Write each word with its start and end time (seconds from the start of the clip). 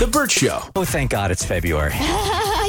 The 0.00 0.06
Bert 0.06 0.30
Show. 0.30 0.62
Oh, 0.74 0.86
thank 0.86 1.10
God 1.10 1.30
it's 1.30 1.44
February. 1.44 1.92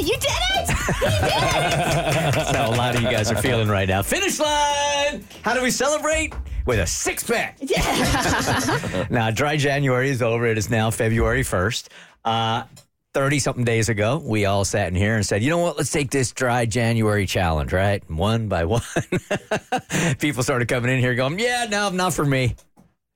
you 0.00 0.14
did 0.18 0.28
it! 0.28 0.66
That's 1.00 2.54
how 2.54 2.68
a 2.68 2.76
lot 2.76 2.94
of 2.94 3.00
you 3.00 3.08
guys 3.08 3.32
are 3.32 3.40
feeling 3.40 3.68
right 3.68 3.88
now. 3.88 4.02
Finish 4.02 4.38
line! 4.38 5.24
How 5.40 5.54
do 5.54 5.62
we 5.62 5.70
celebrate? 5.70 6.34
With 6.66 6.78
a 6.78 6.86
six 6.86 7.24
pack. 7.24 7.56
Yeah. 7.58 9.06
now, 9.10 9.30
dry 9.30 9.56
January 9.56 10.10
is 10.10 10.20
over. 10.20 10.44
It 10.44 10.58
is 10.58 10.68
now 10.68 10.90
February 10.90 11.40
1st. 11.40 11.88
Uh, 12.22 12.64
30 13.14 13.38
something 13.38 13.64
days 13.64 13.88
ago, 13.88 14.22
we 14.22 14.44
all 14.44 14.66
sat 14.66 14.88
in 14.88 14.94
here 14.94 15.16
and 15.16 15.24
said, 15.24 15.42
you 15.42 15.48
know 15.48 15.56
what, 15.56 15.78
let's 15.78 15.90
take 15.90 16.10
this 16.10 16.32
dry 16.32 16.66
January 16.66 17.24
challenge, 17.24 17.72
right? 17.72 18.02
One 18.10 18.48
by 18.48 18.66
one. 18.66 18.82
People 20.18 20.42
started 20.42 20.68
coming 20.68 20.92
in 20.92 21.00
here 21.00 21.14
going, 21.14 21.38
yeah, 21.38 21.66
no, 21.70 21.88
not 21.88 22.12
for 22.12 22.26
me. 22.26 22.56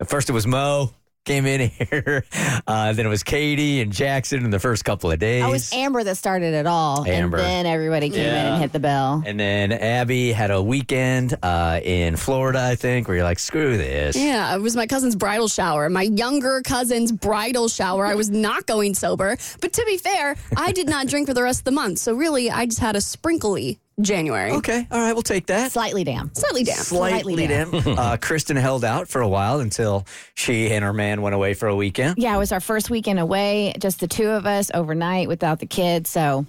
At 0.01 0.09
first 0.09 0.31
it 0.31 0.33
was 0.33 0.47
Mo 0.47 0.91
came 1.27 1.45
in 1.45 1.69
here. 1.91 2.25
Uh, 2.67 2.93
then 2.95 3.05
it 3.05 3.09
was 3.09 3.23
Katie 3.23 3.81
and 3.83 3.93
Jackson 3.93 4.45
in 4.45 4.51
the 4.51 4.59
first 4.59 4.85
couple 4.85 5.11
of 5.11 5.19
days. 5.19 5.45
It 5.45 5.51
was 5.51 5.73
Amber 5.73 6.03
that 6.05 6.17
started 6.17 6.55
it 6.55 6.67
all. 6.67 7.05
Amber. 7.07 7.37
And 7.39 7.47
then 7.47 7.67
everybody 7.67 8.09
came 8.09 8.21
in 8.21 8.35
and 8.35 8.63
hit 8.63 8.73
the 8.73 8.81
bell. 8.81 9.23
and 9.27 9.39
then 9.39 9.73
Abby 9.73 10.33
had 10.33 10.51
a 10.51 10.63
weekend 10.63 11.37
uh, 11.43 11.81
in 11.83 12.17
Florida, 12.17 12.63
I 12.63 12.77
think, 12.77 13.09
where 13.09 13.19
you're 13.19 13.25
like, 13.25 13.39
screw 13.39 13.77
this. 13.77 14.17
Yeah, 14.17 14.55
it 14.55 14.61
was 14.63 14.75
my 14.77 14.87
cousin's 14.87 15.17
bridal 15.17 15.49
shower, 15.49 15.91
my 15.91 16.03
younger 16.03 16.63
cousin's 16.63 17.13
bridal 17.13 17.69
shower. 17.69 18.07
I 18.07 18.15
was 18.15 18.31
not 18.31 18.67
going 18.67 18.95
sober. 18.95 19.37
But 19.61 19.73
to 19.75 19.85
be 19.85 19.99
fair, 19.99 20.37
I 20.57 20.73
did 20.73 20.89
not 20.89 21.09
drink 21.09 21.27
for 21.29 21.35
the 21.35 21.43
rest 21.43 21.61
of 21.61 21.65
the 21.65 21.73
month. 21.73 21.99
So 21.99 22.15
really, 22.15 22.51
I 22.51 22.67
just 22.67 22.79
had 22.79 22.97
a 22.97 23.01
sprinkly 23.01 23.81
January. 24.01 24.53
Okay, 24.53 24.87
all 24.91 25.01
right, 25.01 25.13
we'll 25.13 25.23
take 25.23 25.47
that. 25.47 25.73
Slightly 25.73 26.05
damp. 26.05 26.37
Slightly 26.37 26.65
damp. 26.65 26.81
Slightly 26.81 27.35
Slightly 27.35 27.47
dim. 27.47 27.75
uh, 27.99 28.17
Kristen 28.19 28.57
held 28.57 28.85
out 28.85 29.09
for 29.09 29.21
a 29.23 29.29
while 29.29 29.61
until 29.61 30.05
she 30.35 30.71
and 30.71 30.85
her 30.85 30.93
man 30.93 31.23
went 31.23 31.35
away 31.35 31.55
for 31.55 31.69
a 31.69 31.77
weekend. 31.77 32.19
Yeah, 32.19 32.35
it 32.35 32.39
was 32.39 32.53
our 32.53 32.61
first 32.61 32.91
weekend 32.91 33.19
away, 33.19 33.73
just 33.79 34.01
the 34.01 34.09
two 34.09 34.29
of 34.29 34.45
us 34.47 34.71
overnight 34.75 35.29
without 35.29 35.61
the 35.61 35.67
kids. 35.67 36.11
So 36.11 36.45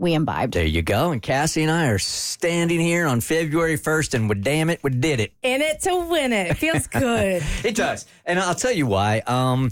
we 0.00 0.14
imbibed. 0.14 0.54
There 0.54 0.64
you 0.64 0.82
go. 0.82 1.10
And 1.10 1.20
Cassie 1.22 1.62
and 1.62 1.70
I 1.70 1.88
are 1.88 1.98
standing 1.98 2.80
here 2.80 3.06
on 3.06 3.20
February 3.20 3.76
1st, 3.76 4.14
and 4.14 4.28
we 4.28 4.36
damn 4.36 4.70
it, 4.70 4.80
we 4.82 4.90
did 4.90 5.20
it. 5.20 5.32
In 5.42 5.60
it 5.60 5.80
to 5.82 6.06
win 6.08 6.32
it. 6.32 6.50
It 6.52 6.54
feels 6.54 6.86
good. 6.88 7.42
It 7.64 7.74
does. 7.74 8.06
And 8.24 8.38
I'll 8.38 8.54
tell 8.54 8.72
you 8.72 8.86
why. 8.86 9.22
Um, 9.26 9.70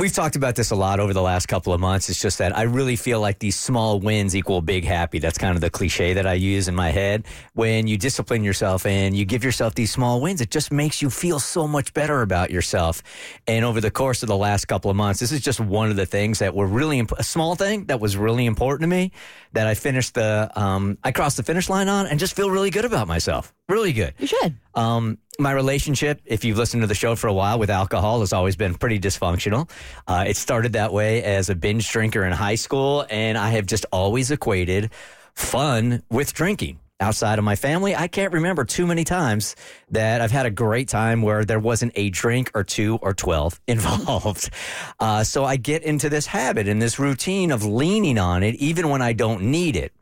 we've 0.00 0.12
talked 0.14 0.34
about 0.34 0.54
this 0.56 0.70
a 0.70 0.74
lot 0.74 0.98
over 0.98 1.12
the 1.12 1.20
last 1.20 1.46
couple 1.46 1.74
of 1.74 1.80
months. 1.80 2.08
It's 2.08 2.20
just 2.20 2.38
that 2.38 2.56
I 2.56 2.62
really 2.62 2.96
feel 2.96 3.20
like 3.20 3.38
these 3.38 3.58
small 3.58 4.00
wins 4.00 4.34
equal 4.34 4.62
big 4.62 4.82
happy. 4.82 5.18
That's 5.18 5.36
kind 5.36 5.54
of 5.54 5.60
the 5.60 5.68
cliche 5.68 6.14
that 6.14 6.26
I 6.26 6.32
use 6.32 6.68
in 6.68 6.74
my 6.74 6.88
head. 6.88 7.26
When 7.52 7.86
you 7.86 7.98
discipline 7.98 8.42
yourself 8.42 8.86
and 8.86 9.14
you 9.14 9.26
give 9.26 9.44
yourself 9.44 9.74
these 9.74 9.92
small 9.92 10.22
wins, 10.22 10.40
it 10.40 10.50
just 10.50 10.72
makes 10.72 11.02
you 11.02 11.10
feel 11.10 11.38
so 11.38 11.68
much 11.68 11.92
better 11.92 12.22
about 12.22 12.50
yourself. 12.50 13.02
And 13.46 13.62
over 13.62 13.78
the 13.78 13.90
course 13.90 14.22
of 14.22 14.28
the 14.28 14.36
last 14.36 14.64
couple 14.66 14.90
of 14.90 14.96
months, 14.96 15.20
this 15.20 15.32
is 15.32 15.42
just 15.42 15.60
one 15.60 15.90
of 15.90 15.96
the 15.96 16.06
things 16.06 16.38
that 16.38 16.54
were 16.54 16.66
really 16.66 16.98
imp- 16.98 17.12
a 17.12 17.22
small 17.22 17.54
thing 17.54 17.84
that 17.86 18.00
was 18.00 18.16
really 18.16 18.46
important 18.46 18.84
to 18.84 18.88
me 18.88 19.12
that 19.52 19.66
I 19.66 19.74
finished 19.74 20.14
the, 20.14 20.50
um, 20.58 20.96
I 21.04 21.12
crossed 21.12 21.36
the 21.36 21.42
finish 21.42 21.68
line 21.68 21.88
on 21.88 22.06
and 22.06 22.18
just 22.18 22.34
feel 22.34 22.50
really 22.50 22.70
good 22.70 22.86
about 22.86 23.06
myself. 23.06 23.52
Really 23.70 23.92
good. 23.92 24.14
You 24.18 24.26
should. 24.26 24.56
Um, 24.74 25.18
my 25.38 25.52
relationship, 25.52 26.20
if 26.24 26.44
you've 26.44 26.58
listened 26.58 26.82
to 26.82 26.88
the 26.88 26.94
show 26.94 27.14
for 27.14 27.28
a 27.28 27.32
while 27.32 27.56
with 27.56 27.70
alcohol, 27.70 28.18
has 28.18 28.32
always 28.32 28.56
been 28.56 28.74
pretty 28.74 28.98
dysfunctional. 28.98 29.70
Uh, 30.08 30.24
it 30.26 30.36
started 30.36 30.72
that 30.72 30.92
way 30.92 31.22
as 31.22 31.50
a 31.50 31.54
binge 31.54 31.88
drinker 31.88 32.24
in 32.24 32.32
high 32.32 32.56
school, 32.56 33.06
and 33.10 33.38
I 33.38 33.50
have 33.50 33.66
just 33.66 33.86
always 33.92 34.32
equated 34.32 34.90
fun 35.34 36.02
with 36.10 36.34
drinking. 36.34 36.80
Outside 36.98 37.38
of 37.38 37.44
my 37.44 37.54
family, 37.54 37.94
I 37.94 38.08
can't 38.08 38.32
remember 38.32 38.64
too 38.64 38.88
many 38.88 39.04
times 39.04 39.54
that 39.90 40.20
I've 40.20 40.32
had 40.32 40.46
a 40.46 40.50
great 40.50 40.88
time 40.88 41.22
where 41.22 41.44
there 41.44 41.60
wasn't 41.60 41.92
a 41.94 42.10
drink 42.10 42.50
or 42.54 42.64
two 42.64 42.98
or 43.00 43.14
12 43.14 43.58
involved. 43.68 44.50
Uh, 44.98 45.22
so 45.22 45.44
I 45.44 45.56
get 45.56 45.84
into 45.84 46.10
this 46.10 46.26
habit 46.26 46.66
and 46.66 46.82
this 46.82 46.98
routine 46.98 47.52
of 47.52 47.64
leaning 47.64 48.18
on 48.18 48.42
it 48.42 48.56
even 48.56 48.88
when 48.88 49.00
I 49.00 49.12
don't 49.12 49.44
need 49.44 49.76
it. 49.76 49.92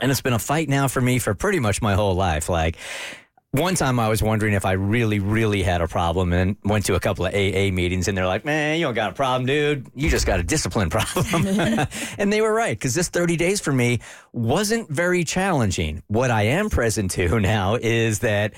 And 0.00 0.10
it's 0.10 0.22
been 0.22 0.32
a 0.32 0.38
fight 0.38 0.68
now 0.68 0.88
for 0.88 1.00
me 1.00 1.18
for 1.18 1.34
pretty 1.34 1.60
much 1.60 1.82
my 1.82 1.94
whole 1.94 2.14
life. 2.14 2.48
Like, 2.48 2.76
one 3.52 3.74
time 3.74 4.00
I 4.00 4.08
was 4.08 4.22
wondering 4.22 4.54
if 4.54 4.64
I 4.64 4.72
really, 4.72 5.18
really 5.18 5.62
had 5.62 5.82
a 5.82 5.86
problem 5.86 6.32
and 6.32 6.56
went 6.64 6.86
to 6.86 6.94
a 6.94 7.00
couple 7.00 7.26
of 7.26 7.34
AA 7.34 7.70
meetings 7.70 8.08
and 8.08 8.16
they're 8.16 8.26
like, 8.26 8.46
man, 8.46 8.78
you 8.78 8.86
don't 8.86 8.94
got 8.94 9.10
a 9.10 9.14
problem, 9.14 9.44
dude. 9.46 9.86
You 9.94 10.08
just 10.08 10.26
got 10.26 10.40
a 10.40 10.42
discipline 10.42 10.88
problem. 10.88 11.46
and 12.18 12.32
they 12.32 12.40
were 12.40 12.52
right 12.52 12.76
because 12.76 12.94
this 12.94 13.10
30 13.10 13.36
days 13.36 13.60
for 13.60 13.72
me 13.72 14.00
wasn't 14.32 14.88
very 14.88 15.22
challenging. 15.22 16.02
What 16.08 16.30
I 16.30 16.44
am 16.44 16.70
present 16.70 17.10
to 17.12 17.38
now 17.40 17.74
is 17.74 18.20
that 18.20 18.54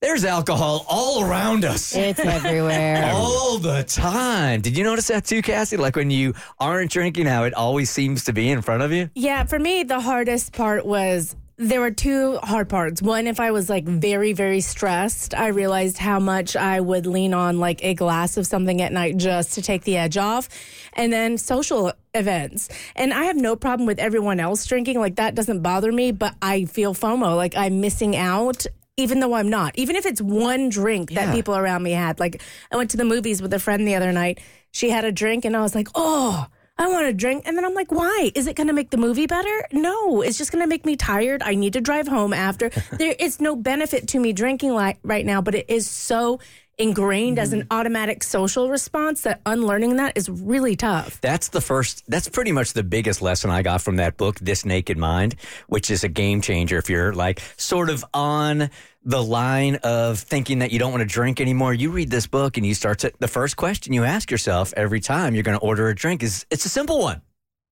there's 0.00 0.24
alcohol 0.24 0.86
all 0.88 1.24
around 1.24 1.64
us. 1.64 1.94
It's 1.94 2.20
everywhere. 2.20 3.10
All 3.14 3.58
the 3.58 3.82
time. 3.82 4.60
Did 4.60 4.78
you 4.78 4.84
notice 4.84 5.08
that 5.08 5.24
too, 5.24 5.42
Cassie? 5.42 5.76
Like 5.76 5.96
when 5.96 6.10
you 6.10 6.34
aren't 6.60 6.92
drinking, 6.92 7.26
how 7.26 7.44
it 7.44 7.54
always 7.54 7.90
seems 7.90 8.24
to 8.24 8.32
be 8.32 8.48
in 8.48 8.62
front 8.62 8.82
of 8.82 8.92
you? 8.92 9.10
yeah, 9.14 9.44
for 9.44 9.58
me, 9.58 9.82
the 9.82 10.00
hardest 10.00 10.52
part 10.52 10.86
was 10.86 11.34
there 11.56 11.80
were 11.80 11.90
two 11.90 12.36
hard 12.44 12.68
parts. 12.68 13.02
One, 13.02 13.26
if 13.26 13.40
I 13.40 13.50
was 13.50 13.68
like 13.68 13.84
very, 13.84 14.32
very 14.32 14.60
stressed, 14.60 15.34
I 15.34 15.48
realized 15.48 15.98
how 15.98 16.20
much 16.20 16.54
I 16.54 16.80
would 16.80 17.06
lean 17.06 17.34
on 17.34 17.58
like 17.58 17.82
a 17.82 17.94
glass 17.94 18.36
of 18.36 18.46
something 18.46 18.80
at 18.80 18.92
night 18.92 19.16
just 19.16 19.54
to 19.54 19.62
take 19.62 19.82
the 19.82 19.96
edge 19.96 20.16
off. 20.16 20.48
And 20.92 21.12
then 21.12 21.36
social 21.36 21.92
events. 22.14 22.68
And 22.94 23.12
I 23.12 23.24
have 23.24 23.36
no 23.36 23.56
problem 23.56 23.88
with 23.88 23.98
everyone 23.98 24.38
else 24.38 24.64
drinking. 24.66 25.00
Like 25.00 25.16
that 25.16 25.34
doesn't 25.34 25.62
bother 25.62 25.90
me, 25.90 26.12
but 26.12 26.36
I 26.40 26.66
feel 26.66 26.94
FOMO, 26.94 27.34
like 27.36 27.56
I'm 27.56 27.80
missing 27.80 28.14
out. 28.14 28.64
Even 28.98 29.20
though 29.20 29.32
I'm 29.34 29.48
not, 29.48 29.78
even 29.78 29.94
if 29.94 30.04
it's 30.04 30.20
one 30.20 30.68
drink 30.68 31.10
Yeah. 31.12 31.26
that 31.26 31.34
people 31.34 31.56
around 31.56 31.84
me 31.84 31.92
had. 31.92 32.18
Like, 32.18 32.42
I 32.72 32.76
went 32.76 32.90
to 32.90 32.96
the 32.96 33.04
movies 33.04 33.40
with 33.40 33.54
a 33.54 33.60
friend 33.60 33.86
the 33.86 33.94
other 33.94 34.10
night. 34.12 34.40
She 34.72 34.90
had 34.90 35.04
a 35.04 35.12
drink, 35.12 35.44
and 35.44 35.56
I 35.56 35.62
was 35.62 35.74
like, 35.74 35.86
oh, 35.94 36.46
I 36.76 36.88
want 36.88 37.06
a 37.06 37.12
drink. 37.12 37.44
And 37.46 37.56
then 37.56 37.64
I'm 37.64 37.74
like, 37.74 37.92
why? 37.92 38.32
Is 38.34 38.48
it 38.48 38.56
going 38.56 38.66
to 38.66 38.72
make 38.72 38.90
the 38.90 38.96
movie 38.96 39.26
better? 39.26 39.66
No, 39.72 40.20
it's 40.20 40.36
just 40.36 40.50
going 40.50 40.62
to 40.64 40.68
make 40.68 40.84
me 40.84 40.96
tired. 40.96 41.42
I 41.44 41.54
need 41.54 41.74
to 41.74 41.80
drive 41.80 42.08
home 42.08 42.32
after. 42.32 42.70
there 42.98 43.14
is 43.18 43.40
no 43.40 43.54
benefit 43.54 44.08
to 44.08 44.18
me 44.20 44.32
drinking 44.32 44.74
like 44.74 44.98
right 45.04 45.24
now, 45.24 45.40
but 45.40 45.54
it 45.54 45.66
is 45.70 45.88
so 45.88 46.40
ingrained 46.78 47.38
as 47.38 47.52
an 47.52 47.62
mm-hmm. 47.62 47.78
automatic 47.78 48.22
social 48.22 48.68
response 48.70 49.22
that 49.22 49.40
unlearning 49.44 49.96
that 49.96 50.16
is 50.16 50.28
really 50.28 50.76
tough. 50.76 51.20
That's 51.20 51.48
the 51.48 51.60
first, 51.60 52.04
that's 52.08 52.28
pretty 52.28 52.52
much 52.52 52.72
the 52.72 52.84
biggest 52.84 53.20
lesson 53.20 53.50
I 53.50 53.62
got 53.62 53.82
from 53.82 53.96
that 53.96 54.16
book, 54.16 54.38
This 54.38 54.64
Naked 54.64 54.96
Mind, 54.96 55.34
which 55.66 55.90
is 55.90 56.04
a 56.04 56.08
game 56.08 56.40
changer. 56.40 56.78
If 56.78 56.88
you're 56.88 57.12
like 57.12 57.40
sort 57.56 57.90
of 57.90 58.04
on 58.14 58.70
the 59.02 59.22
line 59.22 59.76
of 59.76 60.18
thinking 60.20 60.60
that 60.60 60.70
you 60.70 60.78
don't 60.78 60.92
want 60.92 61.02
to 61.02 61.12
drink 61.12 61.40
anymore, 61.40 61.74
you 61.74 61.90
read 61.90 62.10
this 62.10 62.26
book 62.26 62.56
and 62.56 62.64
you 62.64 62.74
start 62.74 63.00
to, 63.00 63.12
the 63.18 63.28
first 63.28 63.56
question 63.56 63.92
you 63.92 64.04
ask 64.04 64.30
yourself 64.30 64.72
every 64.76 65.00
time 65.00 65.34
you're 65.34 65.42
going 65.42 65.58
to 65.58 65.64
order 65.64 65.88
a 65.88 65.94
drink 65.94 66.22
is, 66.22 66.46
it's 66.50 66.64
a 66.64 66.68
simple 66.68 67.00
one. 67.00 67.22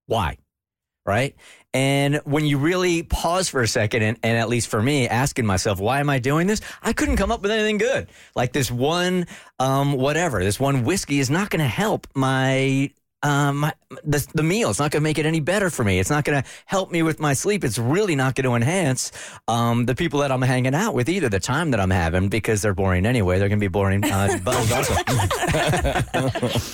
Why? 0.06 0.38
Right. 1.04 1.36
And 1.74 2.16
when 2.24 2.46
you 2.46 2.56
really 2.58 3.02
pause 3.02 3.48
for 3.48 3.60
a 3.60 3.68
second, 3.68 4.02
and, 4.02 4.18
and 4.22 4.38
at 4.38 4.48
least 4.48 4.68
for 4.68 4.82
me, 4.82 5.08
asking 5.08 5.44
myself, 5.44 5.78
why 5.78 6.00
am 6.00 6.08
I 6.08 6.18
doing 6.18 6.46
this? 6.46 6.60
I 6.82 6.92
couldn't 6.92 7.16
come 7.16 7.30
up 7.30 7.42
with 7.42 7.50
anything 7.50 7.76
good. 7.76 8.08
Like 8.34 8.52
this 8.52 8.70
one, 8.70 9.26
um, 9.58 9.92
whatever, 9.92 10.42
this 10.42 10.58
one 10.58 10.84
whiskey 10.84 11.18
is 11.18 11.28
not 11.28 11.50
going 11.50 11.60
to 11.60 11.68
help 11.68 12.06
my 12.14 12.90
um, 13.22 13.58
my, 13.58 13.72
the, 14.04 14.26
the 14.34 14.42
meal. 14.42 14.70
It's 14.70 14.78
not 14.78 14.90
going 14.90 15.00
to 15.00 15.04
make 15.04 15.18
it 15.18 15.26
any 15.26 15.40
better 15.40 15.68
for 15.70 15.82
me. 15.84 15.98
It's 15.98 16.10
not 16.10 16.24
going 16.24 16.42
to 16.42 16.48
help 16.66 16.92
me 16.92 17.02
with 17.02 17.18
my 17.18 17.32
sleep. 17.32 17.64
It's 17.64 17.78
really 17.78 18.14
not 18.14 18.34
going 18.34 18.44
to 18.44 18.54
enhance 18.54 19.10
um, 19.48 19.86
the 19.86 19.94
people 19.94 20.20
that 20.20 20.30
I'm 20.30 20.42
hanging 20.42 20.74
out 20.74 20.94
with 20.94 21.08
either, 21.08 21.28
the 21.28 21.40
time 21.40 21.72
that 21.72 21.80
I'm 21.80 21.90
having, 21.90 22.28
because 22.28 22.62
they're 22.62 22.74
boring 22.74 23.04
anyway. 23.04 23.38
They're 23.38 23.48
going 23.48 23.58
to 23.58 23.64
be 23.64 23.68
boring 23.68 24.04
uh, 24.04 24.38
also. 24.46 24.94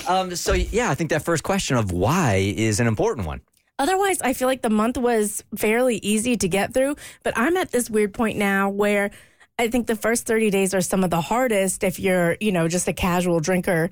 um, 0.11 0.35
so, 0.35 0.53
yeah, 0.53 0.91
I 0.91 0.95
think 0.95 1.09
that 1.09 1.23
first 1.23 1.43
question 1.43 1.77
of 1.77 1.91
why 1.91 2.53
is 2.55 2.79
an 2.79 2.87
important 2.87 3.25
one. 3.25 3.41
Otherwise, 3.83 4.21
I 4.21 4.31
feel 4.31 4.47
like 4.47 4.61
the 4.61 4.69
month 4.69 4.95
was 4.95 5.43
fairly 5.57 5.97
easy 5.97 6.37
to 6.37 6.47
get 6.47 6.73
through, 6.73 6.95
but 7.21 7.33
I'm 7.35 7.57
at 7.57 7.73
this 7.73 7.89
weird 7.89 8.13
point 8.13 8.37
now 8.37 8.69
where 8.69 9.11
I 9.59 9.67
think 9.67 9.87
the 9.87 9.97
first 9.97 10.25
30 10.25 10.51
days 10.51 10.73
are 10.73 10.79
some 10.79 11.03
of 11.03 11.09
the 11.09 11.19
hardest 11.19 11.83
if 11.83 11.99
you're, 11.99 12.37
you 12.39 12.53
know, 12.53 12.69
just 12.69 12.87
a 12.87 12.93
casual 12.93 13.41
drinker. 13.41 13.89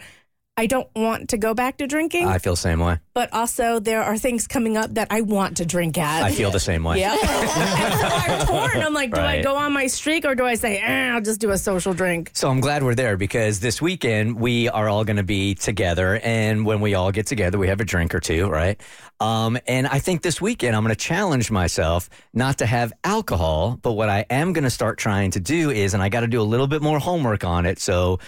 I 0.57 0.65
don't 0.65 0.89
want 0.95 1.29
to 1.29 1.37
go 1.37 1.53
back 1.53 1.77
to 1.77 1.87
drinking, 1.87 2.27
I 2.27 2.37
feel 2.37 2.53
the 2.53 2.57
same 2.57 2.79
way. 2.79 2.99
but 3.13 3.31
also 3.31 3.79
there 3.79 4.03
are 4.03 4.17
things 4.17 4.47
coming 4.47 4.75
up 4.75 4.93
that 4.95 5.07
I 5.09 5.21
want 5.21 5.57
to 5.57 5.65
drink 5.65 5.97
at. 5.97 6.23
I 6.23 6.31
feel 6.33 6.51
the 6.51 6.59
same 6.59 6.83
way. 6.83 6.99
Yeah. 6.99 7.13
and 7.21 8.47
so 8.47 8.53
I'm 8.53 8.69
torn. 8.69 8.83
I'm 8.85 8.93
like, 8.93 9.13
do 9.13 9.21
I 9.21 9.41
go 9.41 9.55
on 9.55 9.71
my 9.71 9.87
streak 9.87 10.25
or 10.25 10.35
do 10.35 10.43
I 10.45 10.55
say, 10.55 10.77
eh, 10.79 11.13
I'll 11.13 11.21
just 11.21 11.39
do 11.39 11.51
a 11.51 11.57
social 11.57 11.93
drink? 11.93 12.31
So 12.33 12.49
I'm 12.49 12.59
glad 12.59 12.83
we're 12.83 12.95
there 12.95 13.15
because 13.15 13.61
this 13.61 13.81
weekend 13.81 14.39
we 14.41 14.67
are 14.67 14.89
all 14.89 15.05
going 15.05 15.17
to 15.17 15.23
be 15.23 15.55
together, 15.55 16.19
and 16.21 16.65
when 16.65 16.81
we 16.81 16.95
all 16.95 17.11
get 17.13 17.27
together, 17.27 17.57
we 17.57 17.69
have 17.69 17.79
a 17.79 17.85
drink 17.85 18.13
or 18.13 18.19
two, 18.19 18.49
right? 18.49 18.79
Um, 19.21 19.57
and 19.67 19.87
I 19.87 19.99
think 19.99 20.21
this 20.21 20.41
weekend 20.41 20.75
I'm 20.75 20.83
going 20.83 20.93
to 20.93 20.99
challenge 20.99 21.49
myself 21.49 22.09
not 22.33 22.57
to 22.57 22.65
have 22.65 22.91
alcohol, 23.05 23.79
but 23.81 23.93
what 23.93 24.09
I 24.09 24.25
am 24.29 24.51
going 24.51 24.65
to 24.65 24.69
start 24.69 24.97
trying 24.97 25.31
to 25.31 25.39
do 25.39 25.69
is, 25.71 25.93
and 25.93 26.03
I 26.03 26.09
got 26.09 26.21
to 26.21 26.27
do 26.27 26.41
a 26.41 26.43
little 26.43 26.67
bit 26.67 26.81
more 26.81 26.99
homework 26.99 27.45
on 27.45 27.65
it. 27.65 27.79
So 27.79 28.19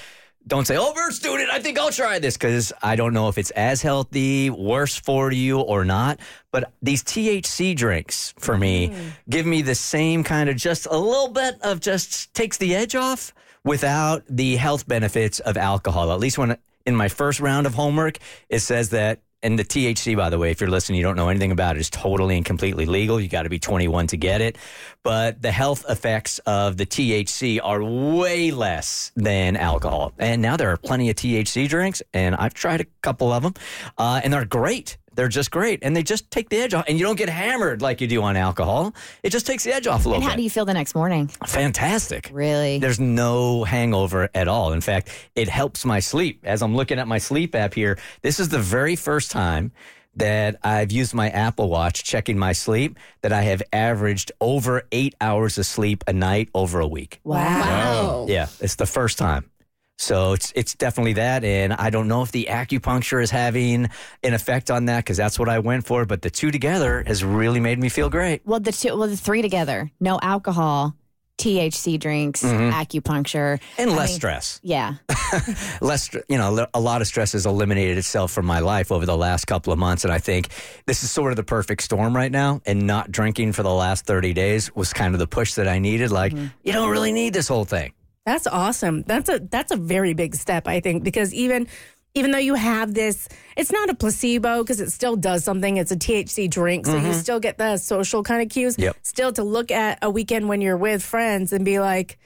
don't 0.48 0.66
say, 0.66 0.78
"Oh, 0.78 0.94
Bert's 0.94 1.20
doing 1.20 1.42
it. 1.42 1.50
I 1.50 1.60
think 1.60 1.80
I'll 1.80 1.92
try 1.92 2.20
this," 2.20 2.36
because 2.36 2.74
I 2.82 2.96
don't 2.96 3.14
know 3.14 3.30
if 3.30 3.38
it's 3.38 3.52
as 3.52 3.82
healthy, 3.82 4.50
worse 4.50 4.96
for 4.96 5.32
you, 5.32 5.60
or 5.60 5.86
not. 5.86 6.20
But 6.52 6.72
these 6.82 7.04
THC 7.04 7.76
drinks 7.76 8.34
for 8.38 8.58
me 8.58 8.90
mm. 8.90 9.12
give 9.30 9.46
me 9.46 9.62
the 9.62 9.76
same 9.76 10.24
kind 10.24 10.50
of 10.50 10.56
just 10.56 10.86
a 10.86 10.98
little 10.98 11.30
bit 11.30 11.56
of 11.62 11.80
just 11.80 12.34
takes 12.34 12.58
the 12.58 12.76
edge 12.76 12.96
off 12.96 13.34
without 13.64 14.24
the 14.30 14.58
health 14.58 14.88
benefits 14.88 15.40
of 15.40 15.58
alcohol. 15.58 16.12
At 16.12 16.20
least 16.20 16.38
when 16.38 16.58
in 16.86 16.96
my 16.96 17.08
first 17.08 17.40
round 17.40 17.66
of 17.66 17.76
homework, 17.76 18.18
it 18.50 18.60
says 18.60 18.90
that 18.90 19.22
And 19.44 19.60
the 19.60 19.66
THC, 19.66 20.16
by 20.16 20.30
the 20.30 20.40
way, 20.40 20.52
if 20.52 20.62
you're 20.62 20.70
listening, 20.70 20.98
you 20.98 21.04
don't 21.04 21.18
know 21.18 21.28
anything 21.28 21.52
about 21.52 21.76
it, 21.76 21.82
is 21.82 21.90
totally 21.90 22.38
and 22.38 22.46
completely 22.46 22.86
legal. 22.86 23.20
You 23.20 23.28
got 23.28 23.44
to 23.44 23.50
be 23.50 23.60
21 23.60 24.08
to 24.08 24.18
get 24.18 24.40
it. 24.40 24.58
But 25.04 25.42
the 25.42 25.52
health 25.52 25.86
effects 25.90 26.40
of 26.40 26.78
the 26.78 26.86
THC 26.86 27.60
are 27.62 27.84
way 27.84 28.52
less 28.52 29.12
than 29.18 29.58
alcohol. 29.58 30.14
And 30.18 30.42
now 30.42 30.56
there 30.56 30.70
are 30.70 30.78
plenty 30.78 31.10
of 31.10 31.18
THC 31.18 31.68
drinks, 31.68 32.02
and 32.14 32.36
I've 32.36 32.54
tried 32.54 32.82
a 32.82 32.86
couple 33.02 33.34
of 33.34 33.44
them, 33.44 33.54
uh, 33.98 34.22
and 34.24 34.32
they're 34.32 34.46
great. 34.46 34.98
They're 35.16 35.28
just 35.28 35.52
great, 35.52 35.80
and 35.84 35.96
they 35.96 36.04
just 36.04 36.30
take 36.32 36.50
the 36.50 36.58
edge 36.58 36.74
off, 36.74 36.86
and 36.88 36.98
you 37.00 37.06
don't 37.06 37.18
get 37.18 37.30
hammered 37.30 37.82
like 37.82 38.02
you 38.02 38.08
do 38.08 38.22
on 38.24 38.36
alcohol. 38.36 38.94
It 39.22 39.30
just 39.32 39.46
takes 39.46 39.64
the 39.64 39.74
edge 39.74 39.88
off 39.88 40.06
a 40.06 40.10
little 40.10 40.16
And 40.16 40.24
how 40.24 40.32
bit. 40.32 40.38
do 40.38 40.44
you 40.44 40.50
feel 40.50 40.66
the 40.66 40.74
next 40.74 40.96
morning? 40.96 41.28
Fantastic. 41.46 42.30
Really? 42.34 42.80
There's 42.80 43.00
no 43.00 43.64
hangover 43.64 44.30
at 44.34 44.48
all. 44.48 44.74
In 44.74 44.82
fact, 44.82 45.10
it 45.36 45.48
helps 45.50 45.86
my 45.86 46.00
sleep. 46.00 46.42
As 46.44 46.62
I'm 46.62 46.76
looking 46.76 47.00
at 47.00 47.08
my 47.08 47.18
sleep 47.20 47.54
app 47.56 47.74
here, 47.74 47.98
this 48.22 48.40
is 48.40 48.50
the 48.50 48.60
very 48.60 48.96
first 48.96 49.32
time 49.32 49.72
that 50.16 50.58
I've 50.64 50.92
used 50.92 51.16
my 51.16 51.30
Apple 51.30 51.70
Watch 51.70 52.04
checking 52.04 52.38
my 52.38 52.52
sleep 52.54 53.00
that 53.22 53.32
I 53.32 53.42
have 53.44 53.64
averaged 53.74 54.32
over 54.40 54.84
eight 54.92 55.16
hours 55.20 55.58
of 55.58 55.66
sleep 55.66 56.04
a 56.08 56.14
night 56.14 56.50
over 56.54 56.80
a 56.80 56.88
week. 56.88 57.20
Wow. 57.24 58.28
Yeah, 58.30 58.48
it's 58.60 58.76
the 58.76 58.86
first 58.86 59.18
time. 59.18 59.50
So 59.98 60.34
it's 60.34 60.52
it's 60.56 60.76
definitely 60.76 61.14
that, 61.14 61.44
and 61.44 61.74
I 61.74 61.90
don't 61.90 62.08
know 62.08 62.24
if 62.24 62.32
the 62.32 62.48
acupuncture 62.50 63.22
is 63.22 63.30
having 63.30 63.90
an 64.24 64.34
effect 64.34 64.72
on 64.72 64.86
that 64.86 65.06
because 65.06 65.18
that's 65.18 65.38
what 65.38 65.50
I 65.50 65.60
went 65.60 65.86
for. 65.86 66.06
But 66.06 66.22
the 66.22 66.30
two 66.30 66.52
together 66.52 67.04
has 67.06 67.24
really 67.24 67.60
made 67.60 67.80
me 67.80 67.90
feel 67.90 68.10
great. 68.10 68.42
Well, 68.46 68.60
the 68.60 68.72
two, 68.72 68.98
well, 68.98 69.08
the 69.08 69.16
three 69.16 69.42
together: 69.42 69.92
no 70.00 70.20
alcohol, 70.22 70.96
THC 71.38 72.00
drinks, 72.00 72.44
mm-hmm. 72.44 72.72
acupuncture, 72.72 73.62
and 73.78 73.92
I 73.92 73.96
less 73.96 74.10
mean, 74.10 74.16
stress. 74.16 74.60
Yeah, 74.64 74.96
less 75.82 76.14
you 76.28 76.38
know 76.38 76.68
a 76.74 76.80
lot 76.80 77.02
of 77.02 77.08
stress 77.08 77.34
has 77.34 77.46
eliminated 77.46 77.98
itself 77.98 78.32
from 78.32 78.46
my 78.46 78.60
life 78.60 78.92
over 78.92 79.06
the 79.06 79.18
last 79.18 79.46
couple 79.46 79.74
of 79.74 79.80
months 79.80 80.04
and 80.04 80.14
i 80.14 80.20
think 80.20 80.50
this 80.86 81.04
is 81.04 81.12
sort 81.12 81.32
of 81.32 81.38
the 81.38 81.44
perfect 81.44 81.84
storm 81.84 82.16
right 82.16 82.32
now 82.32 82.62
and 82.66 82.86
not 82.86 83.12
drinking 83.12 83.54
for 83.54 83.64
the 83.64 83.74
last 83.74 84.06
30 84.06 84.34
days 84.34 84.74
was 84.76 84.94
kind 84.94 85.14
of 85.14 85.20
the 85.20 85.28
push 85.28 85.54
that 85.56 85.68
i 85.68 85.80
needed 85.80 86.12
like 86.12 86.34
mm-hmm. 86.34 86.48
you 86.64 86.74
don't 86.74 86.90
really 86.90 87.12
need 87.12 87.34
this 87.34 87.48
whole 87.48 87.66
thing 87.66 87.94
That's 88.26 88.48
awesome. 88.48 89.04
That's 89.04 89.30
a 89.30 89.40
that's 89.40 89.72
a 89.72 89.76
very 89.76 90.14
big 90.14 90.36
step, 90.36 90.68
I 90.68 90.80
think, 90.80 91.04
because 91.04 91.34
even 91.34 91.68
even 92.16 92.32
though 92.32 92.38
you 92.38 92.54
have 92.54 92.94
this, 92.94 93.28
it's 93.58 93.72
not 93.72 93.90
a 93.90 93.96
placebo 93.96 94.64
because 94.64 94.80
it 94.80 94.92
still 94.92 95.16
does 95.16 95.44
something. 95.44 95.78
It's 95.78 95.92
a 95.92 95.98
THC 95.98 96.50
drink, 96.50 96.86
so 96.86 96.94
you 96.96 97.00
mm-hmm. 97.00 97.14
still 97.14 97.40
get 97.40 97.58
the 97.58 97.78
social 97.78 98.24
kind 98.24 98.42
of 98.42 98.50
cues. 98.50 98.78
Yep. 98.78 98.98
Still 99.02 99.34
to 99.34 99.44
look 99.44 99.72
at 99.72 100.00
a 100.02 100.10
weekend 100.10 100.48
when 100.48 100.62
you're 100.62 100.78
with 100.78 101.04
friends 101.04 101.54
and 101.54 101.66
be 101.66 101.80
like, 101.80 102.20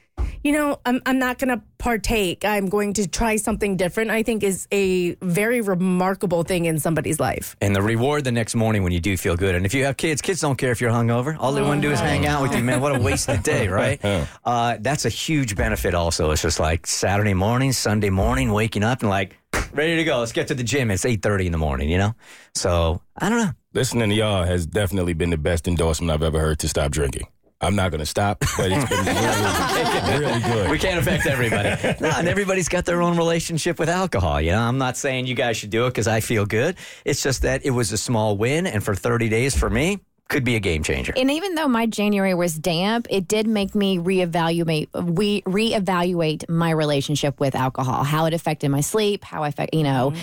you 0.44 0.52
know, 0.52 0.80
I'm 0.86 1.02
I'm 1.06 1.20
not 1.20 1.38
going 1.40 1.50
to 1.50 1.62
partake. 1.78 2.44
I'm 2.44 2.70
going 2.70 2.94
to 2.94 3.08
try 3.08 3.36
something 3.38 3.78
different. 3.78 4.12
I 4.12 4.24
think 4.24 4.44
is 4.44 4.68
a 4.72 5.16
very 5.16 5.62
remarkable 5.62 6.44
thing 6.44 6.66
in 6.66 6.80
somebody's 6.80 7.20
life. 7.20 7.56
and 7.62 7.76
the 7.76 7.82
reward 7.82 8.24
the 8.24 8.32
next 8.32 8.56
morning 8.56 8.84
when 8.84 8.92
you 8.92 9.00
do 9.00 9.16
feel 9.18 9.36
good. 9.36 9.56
And 9.56 9.66
if 9.66 9.74
you 9.74 9.86
have 9.86 9.98
kids 9.98 10.22
kids 10.22 10.42
don't 10.42 10.56
care 10.58 10.72
if 10.72 10.82
you're 10.82 10.92
hungover. 10.92 11.36
All 11.40 11.52
they 11.54 11.62
want 11.62 11.82
to 11.82 11.88
do 11.88 11.94
is 11.94 12.00
hang 12.00 12.26
out 12.26 12.42
with 12.42 12.56
you 12.56 12.64
man. 12.64 12.82
What 12.82 12.96
a 12.96 13.00
wasted 13.00 13.44
day 13.44 13.68
right? 13.68 14.00
Uh, 14.44 14.78
that's 14.80 15.06
a 15.06 15.10
huge 15.10 15.56
benefit 15.56 15.94
also. 15.94 16.32
It's 16.32 16.42
just 16.42 16.60
like 16.60 16.88
saturday 16.88 17.34
morning 17.34 17.72
sunday 17.72 18.10
morning 18.10 18.52
waking 18.52 18.84
up 18.84 19.02
and 19.02 19.10
like 19.10 19.36
ready 19.74 19.96
to 19.98 20.04
go. 20.04 20.20
Let's 20.20 20.32
get 20.32 20.48
to 20.48 20.56
the 20.56 20.64
gym. 20.64 20.90
It's 20.92 21.04
8.30 21.04 21.48
in 21.48 21.52
the 21.52 21.58
morning 21.58 21.90
you 21.90 21.98
know? 21.98 22.16
So 22.56 23.02
i 23.18 23.30
don't 23.30 23.40
know. 23.40 23.52
Listening 23.74 24.10
to 24.10 24.16
y'all 24.16 24.44
has 24.46 24.66
definitely 24.66 25.14
been 25.14 25.30
the 25.30 25.38
best 25.38 25.68
endorsement 25.68 26.12
I've 26.12 26.24
ever 26.24 26.40
heard 26.40 26.60
to 26.60 26.68
stop 26.68 26.92
drinking. 26.92 27.28
I'm 27.60 27.76
not 27.76 27.90
going 27.90 28.00
to 28.00 28.06
stop, 28.06 28.40
but 28.56 28.72
it's 28.72 28.90
been 28.90 29.06
really, 29.06 30.20
really 30.20 30.42
good. 30.42 30.70
We 30.70 30.78
can't 30.78 31.00
affect 31.00 31.26
everybody. 31.26 31.70
no, 32.00 32.12
and 32.16 32.28
everybody's 32.28 32.70
got 32.70 32.86
their 32.86 33.02
own 33.02 33.18
relationship 33.18 33.80
with 33.80 33.90
alcohol. 33.90 34.40
You 34.40 34.52
know, 34.52 34.62
I'm 34.62 34.78
not 34.78 34.96
saying 34.96 35.26
you 35.26 35.34
guys 35.34 35.58
should 35.58 35.72
do 35.72 35.86
it 35.88 35.90
because 35.90 36.08
I 36.08 36.20
feel 36.20 36.46
good. 36.46 36.76
It's 37.04 37.24
just 37.24 37.42
that 37.42 37.66
it 37.66 37.72
was 37.72 37.92
a 37.92 37.98
small 37.98 38.38
win, 38.38 38.68
and 38.68 38.84
for 38.84 38.94
30 38.94 39.30
days 39.30 39.58
for 39.58 39.70
me, 39.72 40.00
could 40.28 40.44
be 40.44 40.56
a 40.56 40.60
game 40.60 40.84
changer. 40.84 41.14
and 41.16 41.32
even 41.32 41.56
though 41.56 41.68
my 41.68 41.86
January 41.86 42.34
was 42.34 42.54
damp, 42.54 43.08
it 43.10 43.28
did 43.28 43.48
make 43.48 43.74
me 43.74 43.98
reevaluate 43.98 44.90
we 44.94 45.42
reevaluate 45.44 46.48
my 46.50 46.70
relationship 46.70 47.40
with 47.40 47.56
alcohol, 47.56 48.04
how 48.04 48.26
it 48.26 48.34
affected 48.34 48.70
my 48.70 48.82
sleep, 48.82 49.24
how 49.24 49.44
I 49.44 49.48
affect, 49.50 49.74
you 49.74 49.84
know, 49.84 50.14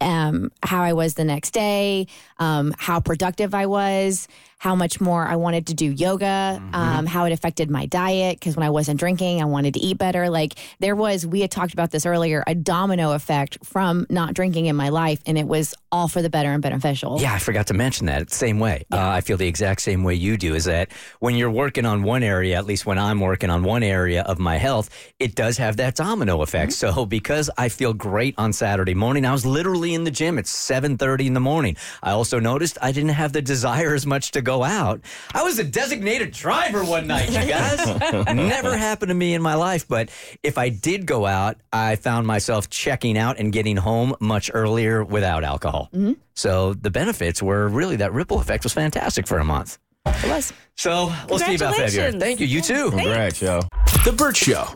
um, 0.00 0.50
how 0.62 0.82
I 0.82 0.92
was 0.92 1.14
the 1.14 1.24
next 1.24 1.52
day, 1.52 2.08
um, 2.38 2.74
how 2.78 3.00
productive 3.00 3.54
I 3.54 3.66
was, 3.66 4.26
how 4.64 4.74
much 4.74 4.98
more 4.98 5.26
I 5.26 5.36
wanted 5.36 5.66
to 5.66 5.74
do 5.74 5.84
yoga, 5.84 6.58
um, 6.72 7.04
how 7.04 7.26
it 7.26 7.32
affected 7.32 7.68
my 7.68 7.84
diet. 7.84 8.40
Because 8.40 8.56
when 8.56 8.62
I 8.62 8.70
wasn't 8.70 8.98
drinking, 8.98 9.42
I 9.42 9.44
wanted 9.44 9.74
to 9.74 9.80
eat 9.80 9.98
better. 9.98 10.30
Like 10.30 10.54
there 10.78 10.96
was, 10.96 11.26
we 11.26 11.42
had 11.42 11.50
talked 11.50 11.74
about 11.74 11.90
this 11.90 12.06
earlier, 12.06 12.42
a 12.46 12.54
domino 12.54 13.12
effect 13.12 13.58
from 13.62 14.06
not 14.08 14.32
drinking 14.32 14.64
in 14.64 14.74
my 14.74 14.88
life, 14.88 15.20
and 15.26 15.36
it 15.36 15.46
was 15.46 15.74
all 15.92 16.08
for 16.08 16.22
the 16.22 16.30
better 16.30 16.50
and 16.50 16.62
beneficial. 16.62 17.20
Yeah, 17.20 17.34
I 17.34 17.40
forgot 17.40 17.66
to 17.66 17.74
mention 17.74 18.06
that. 18.06 18.22
It's 18.22 18.32
the 18.32 18.38
same 18.38 18.58
way. 18.58 18.86
Uh, 18.90 19.00
I 19.00 19.20
feel 19.20 19.36
the 19.36 19.46
exact 19.46 19.82
same 19.82 20.02
way 20.02 20.14
you 20.14 20.38
do 20.38 20.54
is 20.54 20.64
that 20.64 20.90
when 21.20 21.34
you're 21.34 21.50
working 21.50 21.84
on 21.84 22.02
one 22.02 22.22
area, 22.22 22.56
at 22.56 22.64
least 22.64 22.86
when 22.86 22.98
I'm 22.98 23.20
working 23.20 23.50
on 23.50 23.64
one 23.64 23.82
area 23.82 24.22
of 24.22 24.38
my 24.38 24.56
health, 24.56 24.88
it 25.18 25.34
does 25.34 25.58
have 25.58 25.76
that 25.76 25.94
domino 25.94 26.40
effect. 26.40 26.72
So 26.72 27.04
because 27.04 27.50
I 27.58 27.68
feel 27.68 27.92
great 27.92 28.34
on 28.38 28.54
Saturday 28.54 28.94
morning, 28.94 29.26
I 29.26 29.32
was 29.32 29.44
literally 29.44 29.92
in 29.92 30.04
the 30.04 30.10
gym 30.10 30.38
at 30.38 30.46
7:30 30.46 31.26
in 31.26 31.34
the 31.34 31.40
morning. 31.40 31.76
I 32.02 32.12
also 32.12 32.40
noticed 32.40 32.78
I 32.80 32.92
didn't 32.92 33.10
have 33.10 33.34
the 33.34 33.42
desire 33.42 33.92
as 33.92 34.06
much 34.06 34.30
to 34.30 34.40
go 34.40 34.53
out. 34.62 35.00
I 35.32 35.42
was 35.42 35.58
a 35.58 35.64
designated 35.64 36.32
driver 36.32 36.84
one 36.84 37.06
night, 37.06 37.28
you 37.28 37.46
guys. 37.46 38.24
Never 38.34 38.76
happened 38.76 39.08
to 39.08 39.14
me 39.14 39.34
in 39.34 39.42
my 39.42 39.54
life, 39.54 39.88
but 39.88 40.10
if 40.42 40.58
I 40.58 40.68
did 40.68 41.06
go 41.06 41.26
out, 41.26 41.56
I 41.72 41.96
found 41.96 42.26
myself 42.26 42.70
checking 42.70 43.18
out 43.18 43.38
and 43.38 43.52
getting 43.52 43.76
home 43.76 44.14
much 44.20 44.50
earlier 44.52 45.02
without 45.02 45.44
alcohol. 45.44 45.88
Mm-hmm. 45.92 46.12
So 46.34 46.74
the 46.74 46.90
benefits 46.90 47.42
were 47.42 47.68
really 47.68 47.96
that 47.96 48.12
ripple 48.12 48.40
effect 48.40 48.64
was 48.64 48.72
fantastic 48.72 49.26
for 49.26 49.38
a 49.38 49.44
month. 49.44 49.78
It 50.06 50.28
was. 50.28 50.52
So 50.76 51.12
we'll 51.28 51.38
see 51.38 51.54
about 51.54 51.76
February. 51.76 52.12
Congratulations. 52.12 52.22
Thank 52.22 52.40
you. 52.40 52.46
You 52.46 52.60
too. 52.60 52.90
Congrats, 52.90 53.40
y'all. 53.40 53.68
The 54.04 54.12
Bert 54.12 54.36
Show. 54.36 54.66